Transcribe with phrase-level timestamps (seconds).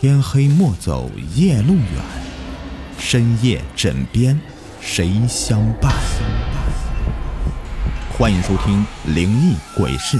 [0.00, 1.84] 天黑莫走夜路远，
[3.00, 4.40] 深夜枕边
[4.80, 5.92] 谁相伴？
[8.08, 10.16] 欢迎收听《灵异鬼事》，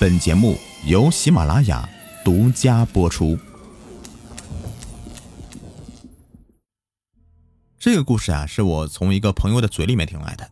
[0.00, 1.88] 本节目由喜马拉雅
[2.24, 3.38] 独家播出。
[7.78, 10.50] 这个故事啊，是我从一个朋友的嘴里面听来的。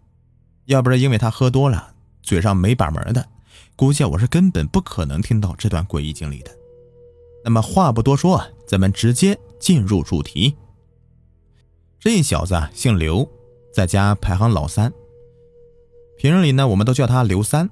[0.66, 3.26] 要不是因为他喝多了，嘴上没把门的，
[3.74, 6.59] 估计我是根本不可能听到这段诡异经历的。
[7.44, 10.56] 那么话不多说，咱们直接进入主题。
[11.98, 13.28] 这小子姓刘，
[13.72, 14.92] 在家排行老三。
[16.16, 17.68] 平日里呢，我们都叫他刘三。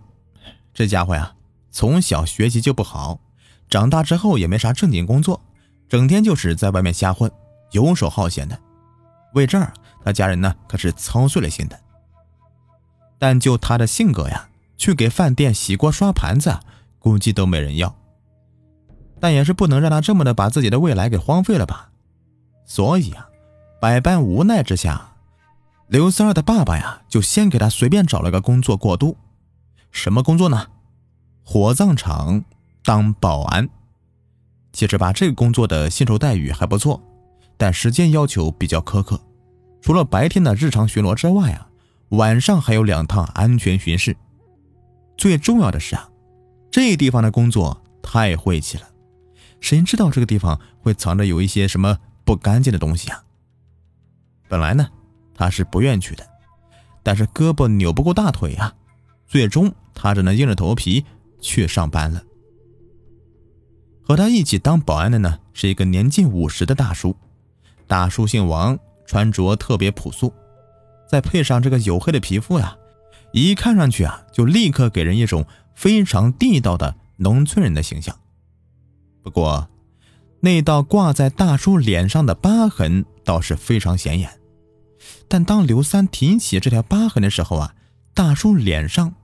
[0.72, 1.34] 这家伙呀，
[1.70, 3.20] 从小学习就不好，
[3.68, 5.40] 长大之后也没啥正经工作，
[5.88, 7.30] 整天就是在外面瞎混，
[7.72, 8.58] 游手好闲的。
[9.34, 11.78] 为这儿，他家人呢可是操碎了心的。
[13.18, 16.58] 但就他的性格呀，去给饭店洗锅刷盘子，
[16.98, 17.94] 估计都没人要。
[19.20, 21.90] 但也是不能让他这么的把自己的未来给荒废了吧？
[22.64, 23.28] 所以啊，
[23.80, 25.12] 百般无奈之下，
[25.88, 29.16] 刘三儿的爸爸呀，就先给他随便找了个工作过渡。
[29.90, 30.66] 什么工作呢？
[31.44, 32.44] 火葬场
[32.84, 33.68] 当保安。
[34.72, 37.02] 其实吧，这个工作的薪酬待遇还不错，
[37.56, 39.18] 但时间要求比较苛刻。
[39.80, 41.68] 除了白天的日常巡逻之外啊，
[42.10, 44.14] 晚上还有两趟安全巡视。
[45.16, 46.08] 最重要的是啊，
[46.70, 48.86] 这地方的工作太晦气了。
[49.60, 53.22] 谁知道这个地方会藏着有一些什么不干净的东西啊？
[54.48, 54.88] 本来呢，
[55.34, 56.26] 他是不愿去的，
[57.02, 58.74] 但是胳膊扭不过大腿啊，
[59.26, 61.04] 最终他只能硬着头皮
[61.40, 62.22] 去上班了。
[64.02, 67.14] 和他一起当保安的呢，是一个年近五十的大叔。
[67.86, 70.32] 大叔姓王，穿着特别朴素，
[71.10, 72.76] 再配上这个黝黑的皮肤呀，
[73.32, 78.18] 一看上去啊，就立刻给人一种非常地道的农村人的形象。
[79.28, 79.68] 不过，
[80.40, 84.40] 那道挂在大叔脸上的疤痕倒是非常显眼。
[85.28, 87.74] 但当刘三提起这条疤痕的时候啊，
[88.14, 89.14] 大叔脸上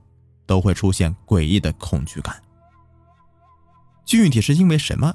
[0.44, 2.36] 都会出现诡异的恐惧感。
[4.04, 5.14] 具体是因为什么，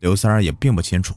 [0.00, 1.14] 刘三儿也并不清楚。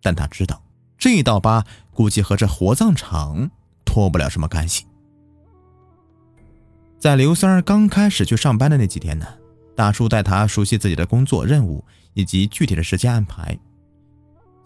[0.00, 0.62] 但他知道，
[0.96, 3.50] 这道疤估计和这火葬场
[3.84, 4.86] 脱不了什么干系。
[6.98, 9.26] 在刘三儿刚开始去上班的那几天呢，
[9.74, 11.84] 大叔带他熟悉自己的工作任务。
[12.14, 13.58] 以及具体的时间安排，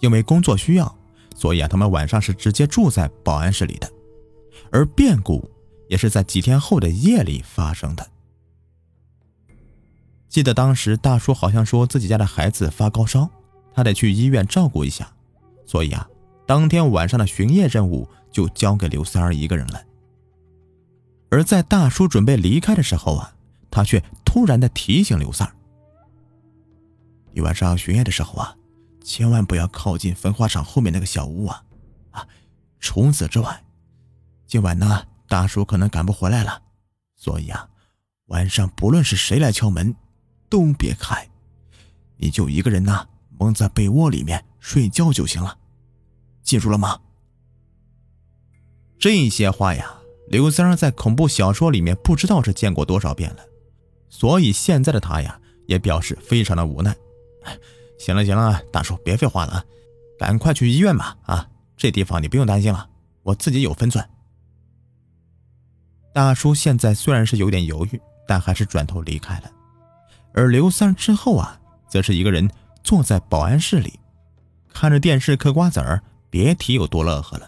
[0.01, 0.99] 因为工作需要，
[1.37, 3.89] 所以啊，他们晚上是直接住在保安室里的。
[4.73, 5.49] 而变故
[5.89, 8.05] 也是在几天后的夜里发生的。
[10.29, 13.31] 记得当时大叔好像说自己家的孩子发高烧，
[13.73, 15.09] 他得去医院照顾一下，
[15.65, 16.05] 所以啊，
[16.49, 19.81] 当天晚上的巡夜任务就交给刘三儿一个人了。
[21.31, 23.33] 而在大叔准备离开的时候啊，
[23.71, 24.03] 他却
[24.37, 25.57] 突然的提醒刘三儿。
[27.33, 28.55] 你晚上巡夜的时候啊，
[29.03, 31.65] 千万不要靠近焚化厂后面那个小屋啊！
[32.11, 32.29] 啊，
[32.79, 33.65] 除此之外，
[34.47, 36.61] 今晚呢，大叔可能赶不回来了，
[37.15, 37.67] 所以啊，
[38.27, 39.97] 晚上不论是谁来敲门，
[40.51, 41.27] 都别开，
[42.19, 43.09] 你就一个人呢，
[43.39, 45.57] 蒙在被窝里面睡觉就行了，
[46.43, 47.01] 记住了吗？
[48.99, 49.97] 这些话呀，
[50.29, 53.43] 刘三儿在恐怖小说里面不知道是见过多少遍了，
[54.19, 56.97] 所以现在的他呀，也表示非常的无奈。
[57.99, 59.63] 行了行了，大叔别废话了，
[60.19, 61.15] 赶快去医院吧！
[61.25, 61.47] 啊，
[61.77, 62.89] 这地方你不用担心了，
[63.23, 64.03] 我自己有分寸。
[66.15, 69.53] 大叔现在虽然是有点犹豫，但还是转头离开了。
[70.33, 72.51] 而刘三之后啊，则是一个人
[72.83, 74.01] 坐在保安室里，
[74.73, 77.47] 看着电视嗑瓜子儿，别提有多乐呵了。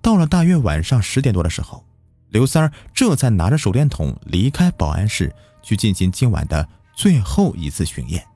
[0.00, 1.84] 到了大约晚上十点多的时候，
[2.28, 6.68] 刘三儿这才拿着手电筒离开保安室，去进行今晚的。
[6.96, 8.26] 最后一次巡夜，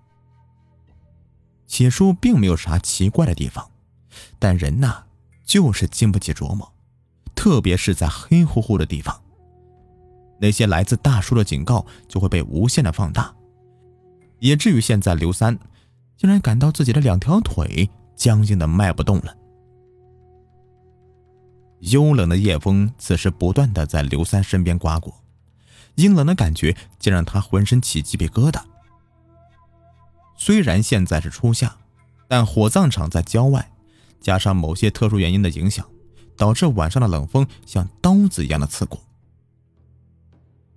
[1.67, 3.71] 起初并没有啥奇怪的地方，
[4.39, 5.03] 但人呐
[5.47, 6.71] 就是经不起琢磨，
[7.35, 9.19] 特别是在黑乎乎的地方，
[10.39, 13.35] 那些来自大叔的警告就会被无限的放大，
[14.41, 15.59] 以至于现在刘三
[16.19, 19.35] 竟然感到自己的两条腿僵硬的迈不动了。
[21.81, 25.15] 幽冷的夜风此时不断的在刘三身边刮过。
[25.97, 28.63] 阴冷的感觉竟让他浑身起鸡皮疙瘩。
[30.37, 31.77] 虽然现在是初夏，
[32.29, 33.71] 但火葬场在郊外，
[34.21, 35.87] 加上某些特殊原因的影响，
[36.37, 38.99] 导致晚上的冷风像刀子一样的刺骨。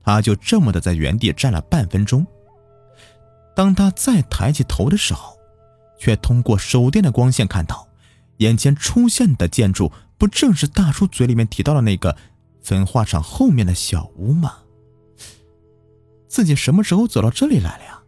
[0.03, 2.25] 他就这么的在原地站了半分钟。
[3.55, 5.37] 当他再抬起头的时候，
[5.97, 7.87] 却通过手电的光线看到，
[8.37, 9.89] 眼前出现的建筑
[10.23, 12.15] 不正是大叔嘴里面提到的那个
[12.61, 14.59] 焚化厂后面的小屋吗？
[16.29, 18.01] 自己什么时候走到这里来了呀？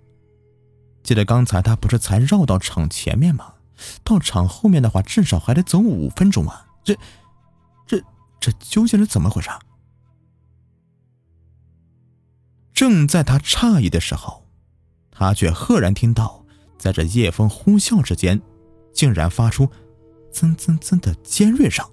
[1.03, 3.55] 记得刚才他不是才绕到场前面吗？
[4.05, 6.65] 到场后面的话，至少还得走五分钟啊！
[6.85, 6.97] 这、
[7.85, 8.01] 这、
[8.39, 9.49] 这究竟是怎么回事？
[12.73, 14.47] 正在他诧异的时候，
[15.11, 16.45] 他却赫然听到，
[16.77, 18.41] 在这夜风呼啸之间，
[18.93, 19.69] 竟然发出
[20.31, 21.85] “噌噌噌”的尖锐声。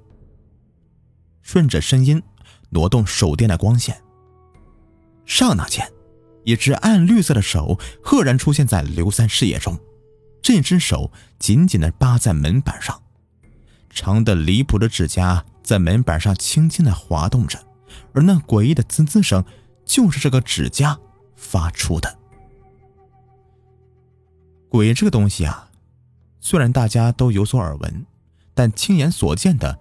[1.42, 2.22] 顺着声音
[2.70, 4.02] 挪动手电的光线，
[5.26, 5.86] 刹那间。
[6.44, 9.78] 一只暗绿色的手赫然出现在刘三视野中，
[10.42, 13.00] 这只手紧紧地扒在门板上，
[13.90, 17.64] 长的离谱的指甲在门板上轻轻地滑动着，
[18.12, 19.44] 而那诡异的滋滋声
[19.84, 20.98] 就是这个指甲
[21.36, 22.18] 发出的。
[24.68, 25.70] 鬼这个东西啊，
[26.40, 28.04] 虽然大家都有所耳闻，
[28.52, 29.78] 但亲眼所见的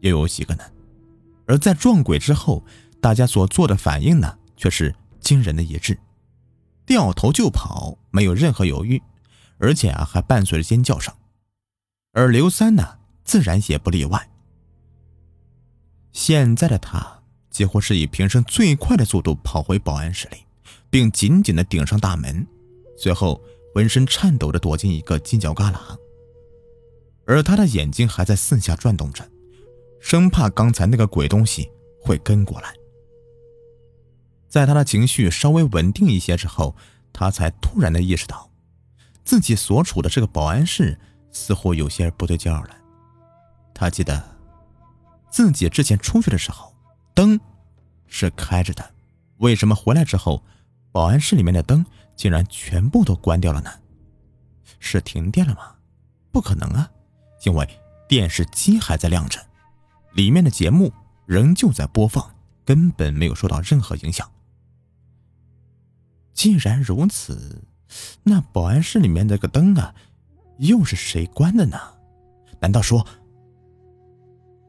[0.00, 0.64] 又有几个呢？
[1.48, 2.64] 而在撞鬼之后，
[3.00, 4.94] 大家所做的反应呢，却是。
[5.20, 5.98] 惊人的一致，
[6.86, 9.02] 掉头就跑，没有任何犹豫，
[9.58, 11.12] 而且啊还伴随着尖叫声。
[12.12, 14.30] 而刘三呢，自然也不例外。
[16.12, 20.38] 现在的他几乎是以平生最快的速度跑回保安室里，
[20.88, 22.46] 并紧紧的顶上大门，
[22.96, 23.42] 随后
[23.74, 25.98] 浑身颤抖的躲进一个犄角旮旯。
[27.26, 29.28] 而他的眼睛还在四下转动着，
[30.00, 32.72] 生怕刚才那个鬼东西会跟过来。
[34.48, 36.74] 在他的情绪稍微稳定一些之后，
[37.12, 38.50] 他才突然的意识到，
[39.24, 40.98] 自己所处的这个保安室
[41.30, 42.76] 似乎有些不对劲儿了。
[43.74, 44.36] 他记得，
[45.30, 46.74] 自己之前出去的时候，
[47.14, 47.38] 灯
[48.06, 48.90] 是开着的，
[49.36, 50.42] 为什么回来之后，
[50.90, 51.84] 保安室里面的灯
[52.16, 53.70] 竟然全部都关掉了呢？
[54.80, 55.74] 是停电了吗？
[56.32, 56.90] 不可能啊，
[57.44, 57.68] 因为
[58.08, 59.38] 电视机还在亮着，
[60.12, 60.92] 里面的节目
[61.26, 62.34] 仍旧在播放，
[62.64, 64.28] 根本没有受到任何影响。
[66.32, 67.64] 既然如此，
[68.22, 69.94] 那保安室里面那个灯啊，
[70.58, 71.78] 又是谁关的呢？
[72.60, 73.06] 难道说……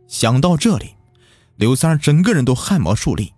[0.07, 0.95] 想到这里，
[1.55, 3.33] 刘三整个人都汗毛竖立，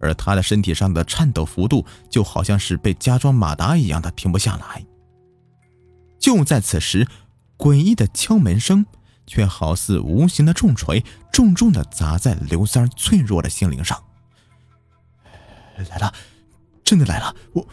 [0.00, 4.84] 而他的身体上的颤抖幅度就好像是被加装马达一样的停不下来。
[6.18, 7.06] 就在此时，
[7.58, 8.86] 诡异的敲门声
[9.26, 14.02] 却好似无形的重锤，重重的砸在刘三脆弱的心灵上。
[15.90, 16.12] 来了。
[16.84, 17.34] 真的来了！
[17.54, 17.66] 我，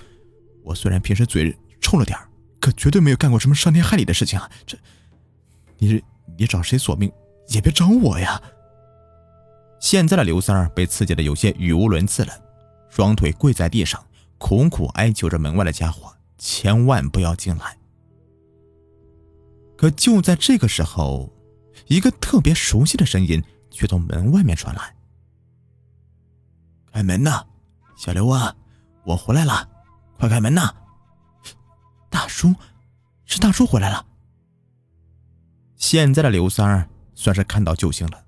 [0.64, 2.18] 我虽然平时嘴臭了点
[2.62, 4.50] 可绝对没有干过什么伤天害理的事情啊！
[4.66, 4.78] 这，
[5.80, 6.02] 你
[6.38, 7.12] 你找谁索命
[7.50, 8.42] 也别找我呀！
[9.82, 12.34] 现在的刘三儿被刺激的有些语无伦次了，
[12.90, 14.02] 双腿跪在地上，
[14.38, 17.78] 苦苦哀求着门外的家伙千万不要进来。
[19.78, 21.30] 可就在这个时候，
[21.92, 24.96] 一个特别熟悉的声音却从门外面传来
[26.94, 27.46] ：“开门呐，
[27.98, 28.56] 小刘啊！”
[29.04, 29.68] 我回来了，
[30.18, 30.74] 快开门呐！
[32.10, 32.56] 大叔，
[33.26, 34.06] 是大叔回来了。
[35.76, 38.24] 现在的刘三儿算是看到救星了，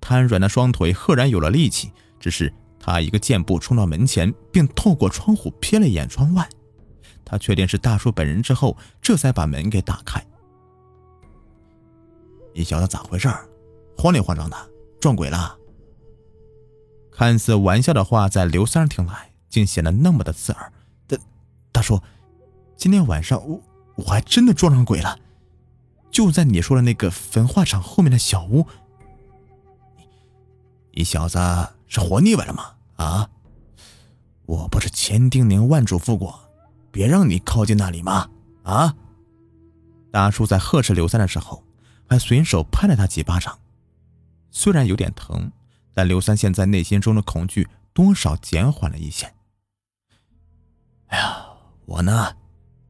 [0.00, 1.90] 瘫软的双腿赫然有了力气。
[2.20, 6.48] 只是他一个箭步冲到门前，并透过窗户瞥了一眼窗外。
[7.24, 10.24] 他确定是大叔本人之后，这才把门给打开。
[12.54, 13.28] 你小子咋回事？
[13.96, 14.56] 慌里慌张的，
[15.00, 15.56] 撞鬼了？
[17.10, 19.30] 看似玩笑的话，在刘三听来。
[19.52, 20.72] 竟显得那么的刺耳。
[21.06, 21.18] 大
[21.70, 22.00] 大叔，
[22.74, 23.60] 今天晚上我
[23.96, 25.18] 我还真的撞上鬼了，
[26.10, 28.66] 就在你说的那个焚化厂后面的小屋。
[29.94, 30.04] 你
[30.92, 31.38] 你小子
[31.86, 32.72] 是活腻歪了吗？
[32.96, 33.28] 啊！
[34.46, 36.40] 我不是千叮咛万嘱咐过，
[36.90, 38.30] 别让你靠近那里吗？
[38.62, 38.94] 啊！
[40.10, 41.62] 大叔在呵斥刘三的时候，
[42.12, 43.58] 还随手拍了他几巴掌，
[44.50, 45.50] 虽然有点疼，
[45.94, 49.32] 但刘三现在内心中的恐惧多少减缓了一些。
[51.06, 51.46] 哎呀，
[51.86, 52.36] 我呢，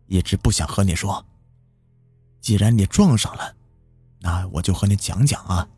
[0.09, 1.25] 一直不想和你说。
[2.41, 3.55] 既然你撞上了，
[4.23, 5.69] 那我就和你讲讲啊。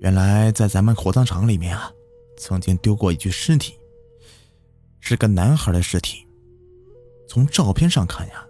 [0.00, 1.88] 原来在咱们火葬场里面啊，
[2.36, 3.78] 曾经丢过一具尸体，
[4.98, 6.26] 是个男孩的尸体。
[7.28, 8.44] 从照片上看呀，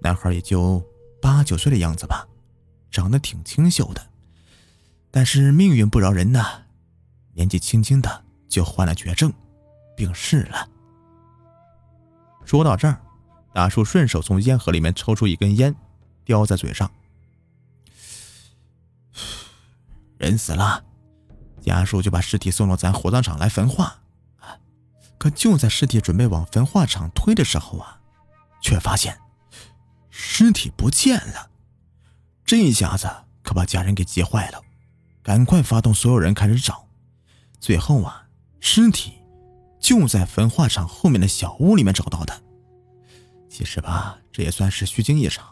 [0.00, 0.82] 男孩也就
[1.22, 2.26] 八九岁的样子吧，
[2.94, 4.06] 长得挺清秀的。
[5.10, 6.62] 但是命运不饶人呐，
[7.32, 9.32] 年纪轻轻的就患了绝症，
[9.96, 10.68] 病逝了。
[12.44, 13.00] 说到这儿，
[13.52, 15.74] 大叔顺手从烟盒里面抽出一根烟，
[16.24, 16.88] 叼在嘴上。
[20.18, 20.84] 人死了，
[21.60, 23.98] 家属就把尸体送到咱火葬场来焚化。
[25.18, 27.98] 可就在尸体准备往焚化场推的时候啊，
[28.60, 29.18] 却发现
[30.10, 31.50] 尸体不见了。
[32.44, 33.10] 这一下子
[33.42, 34.62] 可把家人给急坏了，
[35.22, 36.86] 赶快发动所有人开始找。
[37.58, 38.28] 最后啊，
[38.60, 39.14] 尸体。
[39.80, 42.42] 就在焚化厂后面的小屋里面找到的。
[43.50, 45.46] 其实吧，这也算是虚惊一场。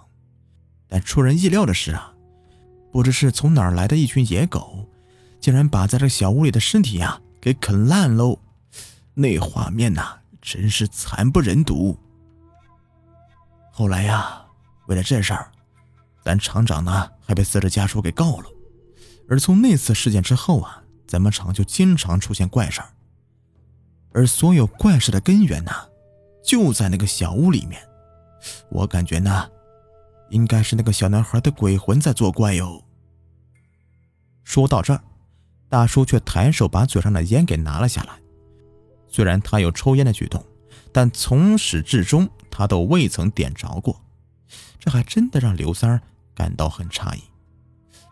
[0.88, 2.14] 但出人意料的是啊，
[2.90, 4.88] 不知是从哪儿来的一群野狗，
[5.38, 8.38] 竟然把在这小屋里的尸体呀给啃烂喽！
[9.12, 11.98] 那画面呐，真是惨不忍睹。
[13.70, 14.46] 后来呀，
[14.86, 15.52] 为了这事儿，
[16.24, 18.46] 咱厂长呢还被死者家属给告了。
[19.28, 22.88] 而从那次事件之后啊，咱们厂就经常出现怪事儿。
[24.12, 25.72] 而所有怪事的根源呢，
[26.44, 27.82] 就在那个小屋里面。
[28.70, 29.48] 我感觉呢。
[30.30, 32.82] 应该是那个小男孩的鬼魂在作怪哟。
[34.44, 35.04] 说到这儿，
[35.68, 38.18] 大叔却抬手把嘴上的烟给拿了下来。
[39.08, 40.42] 虽然他有抽烟的举动，
[40.90, 44.02] 但从始至终他都未曾点着过，
[44.78, 46.00] 这还真的让刘三儿
[46.34, 47.22] 感到很诧异。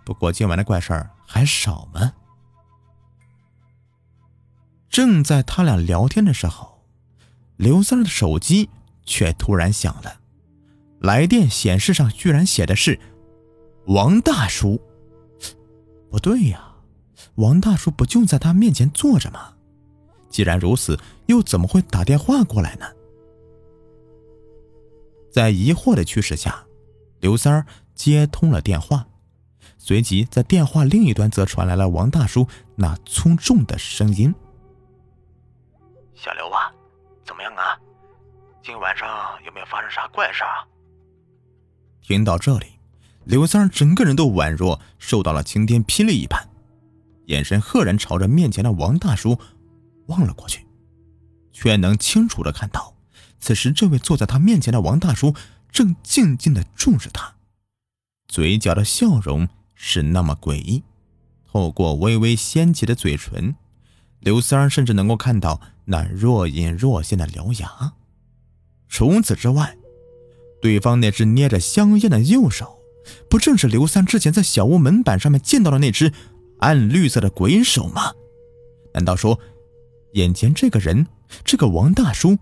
[0.05, 2.15] 不过今晚的怪事儿还少吗？
[4.89, 6.83] 正在他俩聊天的时候，
[7.57, 8.69] 刘三的手机
[9.05, 10.21] 却突然响了。
[11.00, 12.99] 来电显示上居然写的是
[13.87, 14.81] 王大叔，
[16.11, 16.75] 不对呀，
[17.37, 19.55] 王大叔不就在他面前坐着吗？
[20.29, 22.87] 既然如此，又怎么会打电话过来呢？
[25.33, 26.65] 在疑惑的驱使下，
[27.21, 27.65] 刘三儿
[28.00, 29.07] 接通了电话，
[29.76, 34.35] 随即在电话另一端则传来了王大叔那粗重的声音
[36.16, 36.73] ：“小刘啊，
[37.26, 37.78] 怎么样啊？
[38.64, 39.07] 今晚上
[39.45, 40.64] 有没有发生啥怪事啊？”
[42.00, 42.69] 听到这里，
[43.25, 46.49] 刘三整个人都宛若受到了晴天霹雳一般，
[47.26, 49.38] 眼神赫然朝着面前的王大叔
[50.07, 50.66] 望了过去，
[51.52, 52.95] 却能清楚的看到，
[53.40, 55.35] 此时这位坐在他面前的王大叔
[55.71, 57.35] 正静静的注视他，
[58.31, 60.85] 嘴角的笑容是那么诡异，
[61.51, 63.57] 透过微微掀起的嘴唇，
[64.21, 67.95] 刘三甚至能够看到那若隐若现的獠牙。
[68.89, 69.77] 除此之外，
[70.63, 72.79] 对方那只捏着香烟的右手，
[73.29, 76.13] 不正是刘三之前在小屋门板上面见到的那只
[76.61, 78.13] 暗绿色的鬼手吗？
[78.95, 79.41] 难道说，
[80.13, 81.09] 眼前这个人，
[81.45, 82.39] 这个王大叔，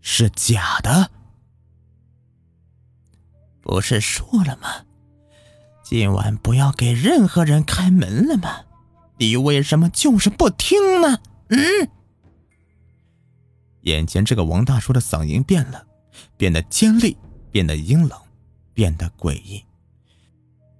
[0.00, 1.12] 是假的？
[3.60, 4.86] 不是说了吗？
[5.92, 8.62] 今晚不要给任何人开门了吗？
[9.18, 11.18] 你为什么就是不听呢？
[11.48, 11.58] 嗯。
[13.82, 15.84] 眼前这个王大叔的嗓音变了，
[16.38, 17.18] 变得尖利。
[17.50, 18.18] 变得阴冷，
[18.72, 19.62] 变得诡异。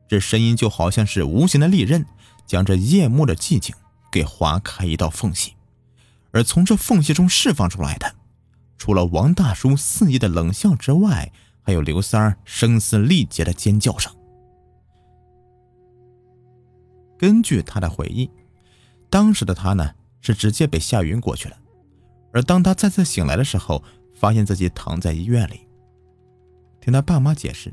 [0.08, 2.06] 这声音就好像是无形的利刃，
[2.46, 3.74] 将这夜幕的寂静
[4.10, 5.52] 给划开一道缝隙。
[6.30, 8.14] 而从这缝隙中释放出来的，
[8.78, 14.10] 除了王大叔肆意的冷笑之外，还有刘三儿声嘶力竭的尖叫声。
[17.22, 18.28] 根据他的回忆，
[19.08, 21.56] 当时的他呢是直接被吓晕过去了。
[22.32, 23.80] 而当他再次醒来的时候，
[24.12, 25.60] 发现自己躺在医院里。
[26.80, 27.72] 听他爸妈解释，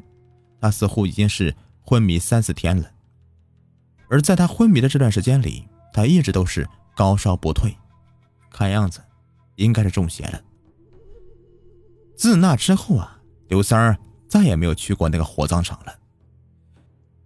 [0.62, 2.91] 他似乎已经是昏迷三四天了。
[4.08, 7.75] 而在他昏迷的这段时间里，他一直都是高烧不退，
[8.51, 9.01] 看样子
[9.56, 10.39] 应该是中邪了。
[12.15, 15.96] 自那之后啊，刘三儿再也没有去过那个火葬场了。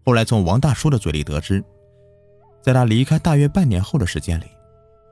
[0.06, 1.62] 后来从王大叔的嘴里得知，
[2.64, 4.46] 在他离开大约半年后的时间里，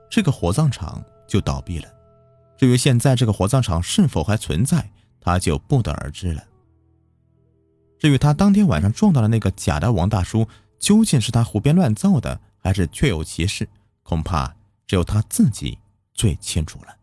[0.09, 1.87] 这个火葬场就倒闭了。
[2.55, 4.89] 至于现在这个火葬场是否还存在，
[5.19, 6.41] 他就不得而知了。
[7.99, 10.47] 至于他当天晚上撞到的那个假的王大叔，
[10.79, 13.67] 究竟是他胡编乱造的，还是确有其事，
[14.01, 14.55] 恐怕
[14.87, 15.77] 只有他自己
[16.13, 16.95] 最清楚了。